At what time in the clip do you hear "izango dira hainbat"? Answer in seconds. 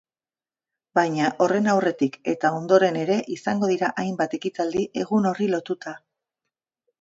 3.35-4.35